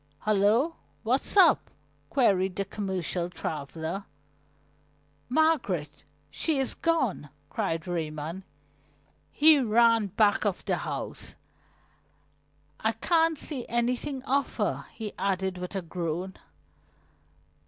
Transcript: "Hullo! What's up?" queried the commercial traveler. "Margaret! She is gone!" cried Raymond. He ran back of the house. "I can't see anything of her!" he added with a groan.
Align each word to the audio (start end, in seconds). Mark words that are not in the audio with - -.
"Hullo! 0.21 0.77
What's 1.03 1.37
up?" 1.37 1.69
queried 2.09 2.55
the 2.55 2.65
commercial 2.65 3.29
traveler. 3.29 4.05
"Margaret! 5.29 6.01
She 6.31 6.57
is 6.57 6.73
gone!" 6.73 7.29
cried 7.51 7.87
Raymond. 7.87 8.41
He 9.31 9.59
ran 9.59 10.07
back 10.07 10.43
of 10.43 10.65
the 10.65 10.77
house. 10.77 11.35
"I 12.79 12.93
can't 12.93 13.37
see 13.37 13.67
anything 13.67 14.23
of 14.23 14.57
her!" 14.57 14.87
he 14.95 15.13
added 15.19 15.59
with 15.59 15.75
a 15.75 15.83
groan. 15.83 16.33